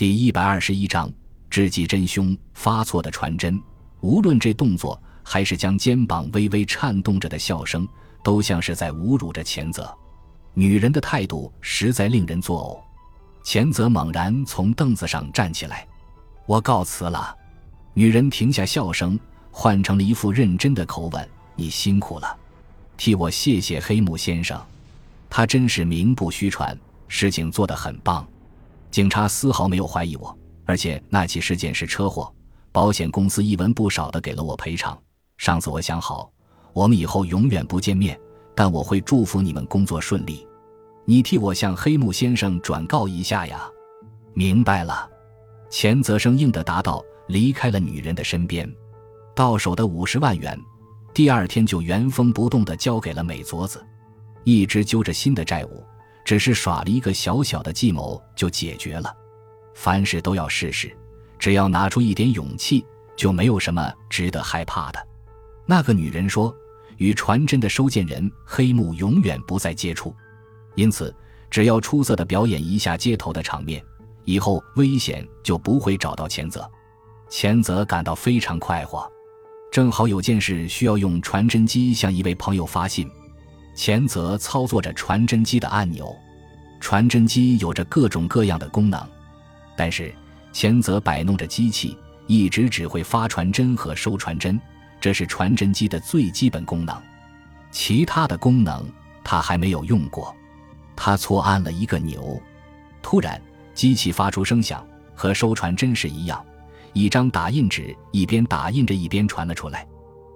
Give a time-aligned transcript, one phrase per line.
[0.00, 1.12] 第一百二十一章，
[1.50, 3.62] 知己真凶发错的传真。
[4.00, 7.86] 无论这动作还是将肩膀微微颤动着的笑声，
[8.24, 9.94] 都像是在侮辱着钱泽。
[10.54, 13.44] 女人的态度实在令人作呕。
[13.44, 15.86] 钱泽猛然从凳子上站起来
[16.48, 17.36] ：“我告辞了。”
[17.92, 19.20] 女人停下笑声，
[19.50, 22.38] 换成了一副认真的口吻：“你辛苦了，
[22.96, 24.58] 替我谢谢黑木先生。
[25.28, 26.74] 他真是名不虚传，
[27.06, 28.26] 事情做得很棒。
[28.90, 32.32] 警察丝毫没有怀疑我，而且那起事件是车祸，
[32.72, 35.00] 保险公司一文不少的给了我赔偿。
[35.38, 36.30] 上次我想好，
[36.72, 38.18] 我们以后永远不见面，
[38.54, 40.46] 但我会祝福你们工作顺利。
[41.04, 43.68] 你替我向黑木先生转告一下呀。”
[44.34, 45.08] 明白了，
[45.70, 48.68] 钱泽生硬的答道，离开了女人的身边。
[49.34, 50.58] 到手的五十万元，
[51.14, 53.84] 第二天就原封不动的交给了美佐子。
[54.44, 55.84] 一直揪着新的债务，
[56.30, 59.12] 只是耍了一个小小的计谋就解决了。
[59.74, 60.96] 凡事都要试试，
[61.40, 65.08] 只要拿出一点勇气，就没有什么值得害怕的。
[65.66, 66.54] 那个女人说
[66.98, 70.14] ：“与传真的收件人黑木永远不再接触，
[70.76, 71.12] 因此
[71.50, 73.84] 只要出色的表演一下街头的场面，
[74.24, 76.64] 以后危险就不会找到钱泽。”
[77.28, 79.10] 钱泽感到非常快活，
[79.72, 83.10] 正好有件事需要用传真机向一位朋友发信。
[83.74, 86.14] 钱泽操作着传真机的按钮，
[86.80, 89.02] 传真机有着各种各样的功能，
[89.76, 90.14] 但是
[90.52, 91.96] 钱泽摆弄着机器，
[92.26, 94.60] 一直只会发传真和收传真，
[95.00, 97.00] 这是传真机的最基本功能。
[97.70, 98.84] 其他的功能
[99.24, 100.34] 他还没有用过。
[100.96, 102.38] 他错按了一个钮，
[103.00, 103.40] 突然
[103.72, 106.44] 机器发出声响，和收传真时一样，
[106.92, 109.86] 一张打印纸一边打印着一边传了出来，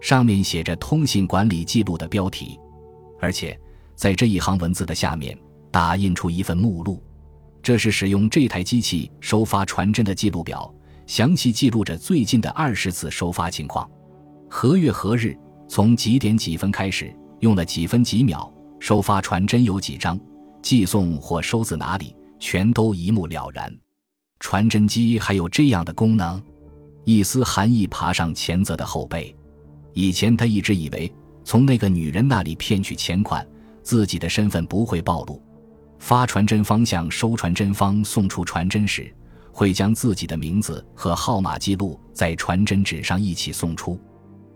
[0.00, 2.58] 上面写着“通信管理记录”的标题。
[3.18, 3.58] 而且，
[3.94, 5.36] 在这一行文字的下面
[5.70, 7.02] 打印出一份目录，
[7.62, 10.72] 这是使用这台机器收发传真的记录表，
[11.06, 13.88] 详细记录着最近的二十次收发情况，
[14.48, 15.36] 何月何日，
[15.68, 20.18] 从几点几分开始，用了几分几秒，收发传真有几张，
[20.62, 23.74] 寄送或收自哪里，全都一目了然。
[24.38, 26.42] 传真机还有这样的功能，
[27.04, 29.34] 一丝寒意爬上钱泽的后背。
[29.94, 31.10] 以前他一直以为。
[31.46, 33.46] 从那个女人那里骗取钱款，
[33.80, 35.40] 自己的身份不会暴露。
[36.00, 39.14] 发传真方向收传真方送出传真时，
[39.52, 43.96] 会将自己的名字和号码记录在传真纸上一起送出。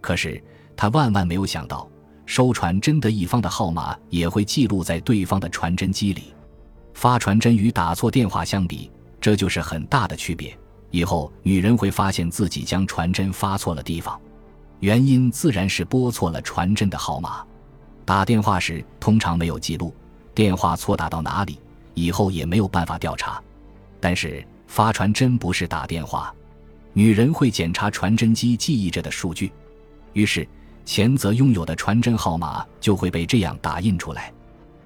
[0.00, 0.42] 可是
[0.74, 1.86] 他万万没有想到，
[2.24, 6.32] 收传真的一方的号码也会记录在对方的传真机里。
[6.94, 8.90] 发传真与打错电话相比，
[9.20, 10.58] 这就是很大的区别。
[10.90, 14.18] 以后女人会发现自己将传真发错了地方。
[14.80, 17.44] 原因自然是拨错了传真的号码，
[18.04, 19.92] 打电话时通常没有记录，
[20.34, 21.58] 电话错打到哪里，
[21.94, 23.42] 以后也没有办法调查。
[23.98, 26.32] 但是发传真不是打电话，
[26.92, 29.52] 女人会检查传真机记忆着的数据，
[30.12, 30.46] 于是
[30.84, 34.32] 前泽拥有的传真号码就会被这样打印出来。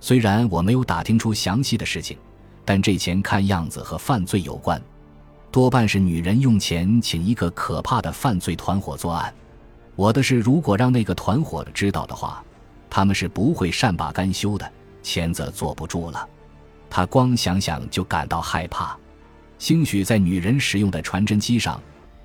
[0.00, 2.18] 虽然我没有打听出详细的事情，
[2.64, 4.82] 但这钱看样子和犯罪有关，
[5.52, 9.32] 多半是女人用钱请一个可怕的犯罪团伙作案。
[9.96, 12.44] 我的事，如果让那个团伙知道的话，
[12.90, 14.72] 他们是不会善罢甘休的。
[15.02, 16.28] 钱泽坐不住了，
[16.90, 18.98] 他光想想就感到害怕。
[19.58, 21.80] 兴许在女人使用的传真机上，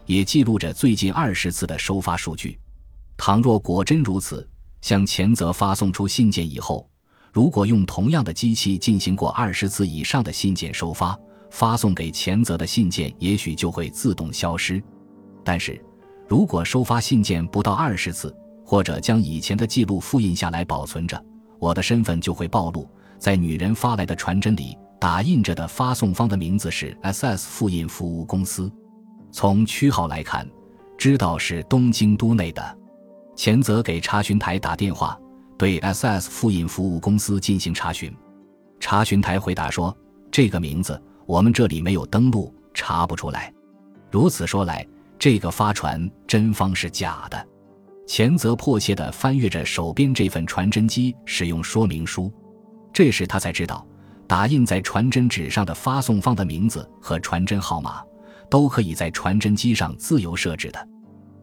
[0.06, 2.60] 也记录着最近二十次的收发数据。
[3.16, 4.46] 倘若果真如此，
[4.81, 6.90] 向钱泽发送出信件以后，
[7.31, 11.18] 如果用同样的机器进行过二十次以上的信件收发，
[11.52, 14.84] 发送给钱泽的信件也许就会自动消失。
[15.46, 15.81] 但是。
[16.31, 18.34] 如果收发信件不到二十次，
[18.66, 21.22] 或者将以前的记录复印下来保存着，
[21.59, 22.90] 我的身份就会暴露。
[23.19, 28.72] 在女人发来的传真里，打印着的发送方的名字是 SS 复印服务公司。
[29.30, 30.50] 从区号来看，
[30.97, 32.78] 知道是东京都内的。
[33.36, 35.19] 前泽给查询台打电话，
[35.58, 38.09] 对 SS 复印服务公司进行查询。
[38.80, 39.94] 查询台回答说
[40.31, 43.53] ：“这个名字我们这里没有登录，查不出来。”
[44.10, 44.88] 如此说来。
[45.21, 47.47] 这个发传真方是假的，
[48.07, 52.33] 钱泽迫切地翻阅着手边这份传真机使用说明书，
[52.91, 53.85] 这时他才知道，
[54.25, 58.01] 打印在传真纸上的发送方的名字和传真号码，
[58.50, 60.88] 都可以在传真机上自由设置的。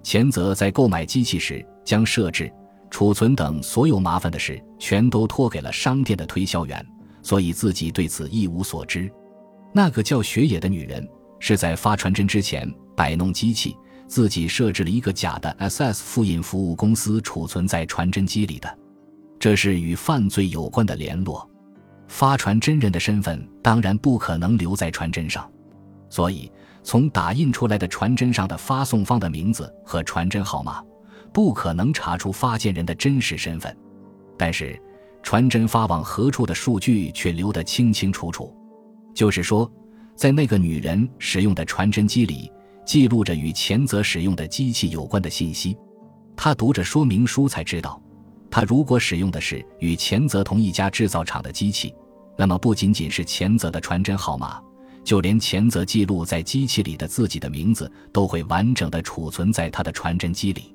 [0.02, 2.52] 钱泽在购买机器时，将设置、
[2.90, 6.84] 储存等所有麻烦的事全都托给了商店的推销员，
[7.22, 9.08] 所以自己对此一无所知。
[9.72, 11.08] 那个叫雪野的女人
[11.38, 12.68] 是在发传真之前。
[12.96, 13.76] 摆弄机器，
[14.08, 18.78] 自己设置了一个假的 SS 复印服务公司储存在传真机里的，
[19.38, 21.48] 这是与犯罪有关的联络。
[22.08, 25.48] 发传真人的身份当然不可能留在传真上，
[26.10, 26.50] 所以
[26.82, 30.82] 从打印出来的传真上的发送方的名字和传真号码，
[31.32, 33.76] 不可能查出发件人的真实身份。
[34.36, 34.76] 但是，
[35.22, 38.52] 传真发往何处的数据却留得清清楚楚。
[39.14, 39.70] 就是说，
[40.18, 42.50] 在那个女人使用的传真机里，
[42.84, 45.78] 记录着与前泽使用的机器有关的信息。
[46.34, 48.02] 他读着说明书才知道，
[48.50, 51.94] 他如果使用的是与前泽同一家制造厂的机器，
[52.36, 54.60] 那么不仅仅是前泽的传真号码。
[55.04, 60.74] 就连前泽记录在机器里的自己的名字都会完整的储存在他的传真机里。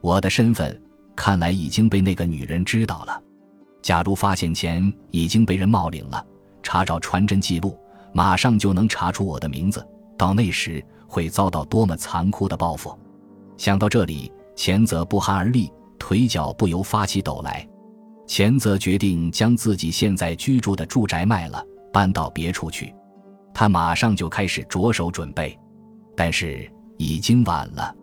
[0.00, 0.80] 我的身份
[1.16, 3.20] 看来已经被那个女人知道了。
[3.82, 6.24] 假如发现前已经被人冒领了，
[6.62, 7.76] 查找传真记录，
[8.16, 9.86] 马上就能查出我的名字。
[10.16, 12.98] 到那时会遭到多么残酷的报复！
[13.58, 17.68] 想到这里，前泽不寒而栗，腿脚不由发起抖来。
[18.26, 22.90] 前泽决定将自己现在居住的住宅卖了，搬到别处去。
[23.52, 25.54] 他马上就开始着手准备，
[26.16, 26.66] 但是
[26.96, 27.94] 已经晚了。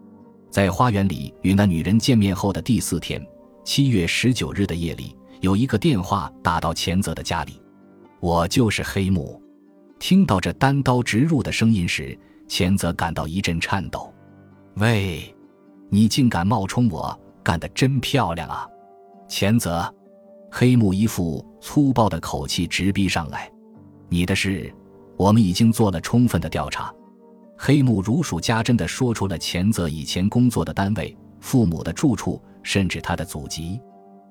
[0.51, 3.19] 在花园里与那女人见面后的第四天，
[3.65, 7.59] 七月十九日的夜里，有一个电话打到钱泽的家里。
[8.19, 9.42] 我就是黑木。
[10.03, 14.13] 听到这单刀直入的声音时，钱泽感到一阵颤抖。
[14.75, 15.33] 喂，
[15.89, 18.67] 你竟敢冒充我，干得真漂亮啊！
[19.29, 19.89] 钱泽，
[20.51, 23.49] 黑木一副粗暴的口气直逼上来。
[24.09, 24.69] 你的事。
[25.15, 26.93] 我们已经做了充分的调查，
[27.57, 33.79] 黑木如数家珍地说出了前泽以前工作的单位、父母的住处，甚至他的祖籍。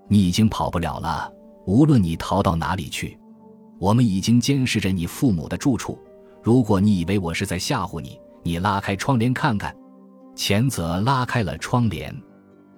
[0.07, 1.33] 你已经跑不了了，
[1.65, 3.19] 无论你逃到哪里去，
[3.83, 5.99] 我们已经监视着你父母的住处。
[6.41, 9.75] 如果你以为我是在吓唬你，你拉开窗帘看看。
[10.37, 12.15] 前泽拉开了窗帘，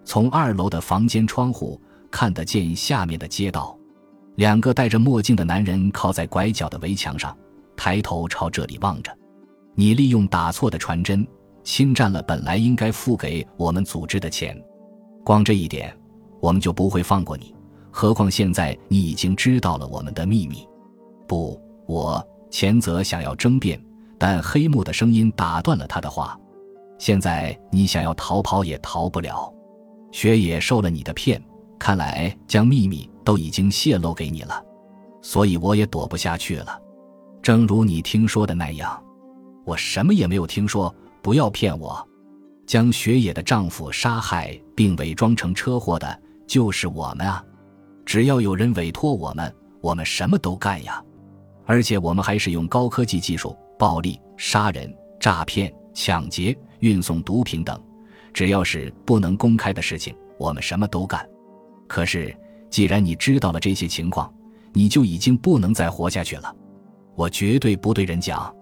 [0.02, 1.78] 从二楼的房间窗户
[2.10, 3.78] 看得见下面的街道。
[4.36, 7.36] 两个戴着墨镜的男人靠在拐角的围墙上。
[7.76, 9.14] 抬头朝这里望着，
[9.74, 11.26] 你利用打错的传真，
[11.62, 14.58] 侵占了本来应该付给我们组织的钱。
[15.22, 15.94] 光这一点，
[16.40, 17.54] 我们就不会放过你。
[17.90, 20.66] 何况现在你已经知道了我们的秘密。
[21.26, 23.82] 不，我前泽想要争辩，
[24.18, 26.38] 但黑木的声音打断了他的话。
[26.98, 29.52] 现在你想要逃跑也逃不了。
[30.12, 31.42] 雪野受了你的骗，
[31.78, 34.64] 看来将秘密都已经泄露给你了，
[35.20, 36.80] 所以我也躲不下去了。
[37.42, 39.02] 正如你听说的那样，
[39.64, 40.94] 我什么也没有听说。
[41.20, 42.06] 不要骗我，
[42.66, 47.44] 将雪野的丈夫杀害并伪装成车祸的，就是我们啊！
[48.06, 51.02] 只要有人委托我们，我们什么都干呀！
[51.66, 57.80] 而且我们还是用高科技技术，暴力、杀人、诈骗、抢劫、运送毒品等，
[58.32, 61.26] 只要是不能公开的事情，我们什么都干。
[61.86, 62.34] 可是，
[62.70, 64.32] 既然你知道了这些情况，
[64.72, 66.54] 你就已经不能再活下去了。
[67.14, 68.54] 我绝对不对人讲，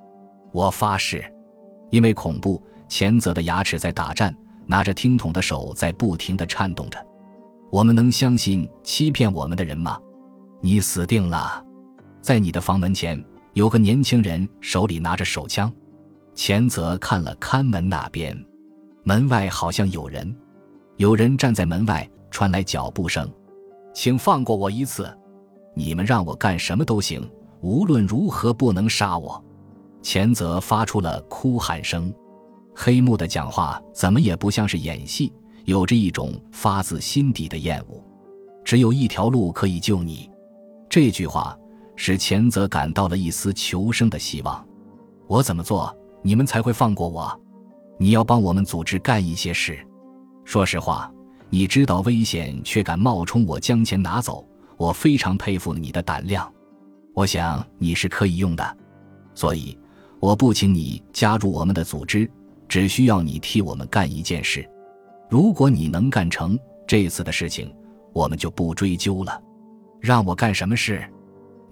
[0.52, 1.25] 我发誓，
[1.90, 4.34] 因为恐怖，前泽的牙齿在打颤，
[4.66, 6.98] 拿着听筒的手在不停地颤动着。
[7.70, 9.98] 我们能相信欺骗我们的人吗？
[10.60, 11.64] 你死定了！
[12.22, 13.22] 在你的房门前
[13.54, 15.70] 有个年轻人，手里拿着手枪。
[16.34, 18.34] 前泽看了看门那边，
[19.02, 20.34] 门外好像有人，
[20.96, 23.28] 有人站在门外，传来脚步声。
[23.92, 25.12] 请放过我一次，
[25.74, 27.28] 你们让我干什么都行。
[27.60, 29.42] 无论如何不能杀我！
[30.00, 32.12] 前泽发出了哭喊声。
[32.74, 35.32] 黑木的讲话怎么也不像是演戏，
[35.64, 38.02] 有着一种发自心底的厌恶。
[38.64, 40.31] 只有一条路可以救你。
[40.88, 41.56] 这句话
[41.96, 44.67] 使前泽感到了一丝求生的希望。
[45.27, 47.41] 我怎么做，你们才会放过我？
[47.99, 49.79] 你要帮我们组织干一些事。
[50.44, 51.11] 说实话，
[51.51, 54.44] 你知道危险却敢冒充我将钱拿走，
[54.77, 56.53] 我非常佩服你的胆量。
[57.15, 58.77] 我想你是可以用的，
[59.34, 59.79] 所以
[60.19, 62.29] 我不请你加入我们的组织，
[62.69, 64.69] 只需要你替我们干一件事。
[65.31, 67.72] 如果你能干成这次的事情，
[68.13, 69.41] 我们就不追究了。
[70.01, 71.03] 让我干什么事？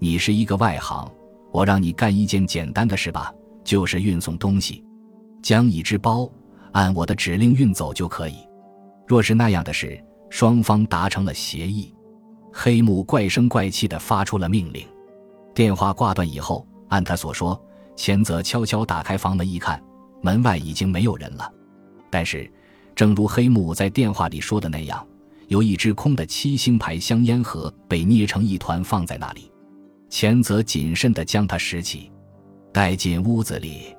[0.03, 1.07] 你是一个外行，
[1.51, 3.31] 我让你干一件简单的事吧，
[3.63, 4.83] 就是运送东西，
[5.43, 6.27] 将一只包
[6.71, 8.37] 按我的指令运走就可以。
[9.05, 11.93] 若是那样的事，双方达成了协议。
[12.51, 14.83] 黑木怪声怪气地发出了命令。
[15.53, 17.63] 电话挂断以后，按他所说，
[17.95, 19.79] 钱泽悄悄打开房门一看，
[20.23, 21.47] 门外已经没有人了。
[22.09, 22.51] 但是，
[22.95, 25.05] 正如黑木在电话里说的那样，
[25.47, 29.50] 有一只空的七星牌香烟盒被捏成一团放在那里。
[30.11, 32.11] 钱泽谨慎地将它拾起，
[32.73, 33.95] 带进屋子里。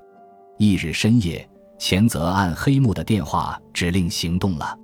[0.58, 4.78] 翌日深夜，钱泽按黑木的电话指令行动了。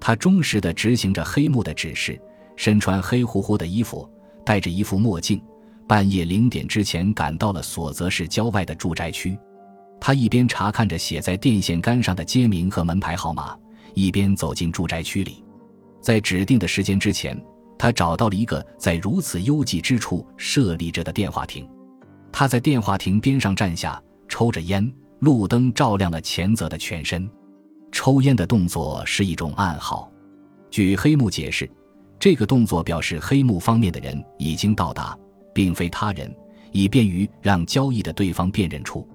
[0.00, 2.20] 他忠实地执行着黑木的指示，
[2.56, 4.10] 身穿黑乎乎的衣服，
[4.44, 5.40] 戴着一副墨镜。
[5.86, 9.38] 半夜零点之前赶到了所泽市郊外的住宅区，
[10.00, 13.56] 他一边查看着写在电线杆上的街名和门牌号码，
[13.94, 15.44] 一边走进住宅区里。
[16.00, 17.40] 在指定的时间之前，
[17.78, 21.68] 他找到了一个在如此幽寂之处设立着的电话亭。
[22.32, 27.28] 他在电话亭边上站下，抽着烟，路灯照亮了前泽的全身。
[27.92, 30.10] 抽烟的动作是一种暗号。
[30.70, 31.70] 据黑木解释，
[32.18, 35.16] 这个动作表示黑木方面的人已经到达，
[35.54, 36.34] 并非他人，
[36.72, 39.06] 以便于让交易的对方辨认出。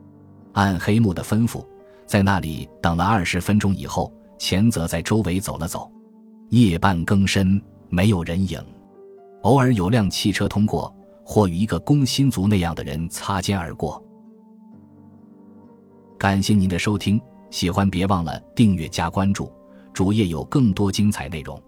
[0.54, 1.66] 按黑木的吩咐，
[2.06, 5.92] 在那里等了二十分钟以后，前泽在周围走了走。
[6.50, 8.64] 夜半更深，没有人影，
[9.42, 10.94] 偶尔有辆汽车通过，
[11.24, 14.04] 或与一个工薪族那样的人擦肩而过。
[16.18, 17.20] 感谢您的收听，
[17.50, 19.52] 喜欢别忘了订阅加关注，
[19.94, 21.62] 主页有更多精彩内容。